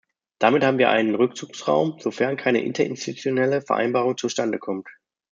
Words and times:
Damit 0.39 0.63
haben 0.63 0.79
wir 0.79 0.89
einen 0.89 1.13
Rückzugsraum, 1.13 1.99
sofern 1.99 2.35
keine 2.35 2.63
Interinstitutionelle 2.63 3.61
Vereinbarung 3.61 4.17
zustande 4.17 4.57
kommt. 4.57 4.89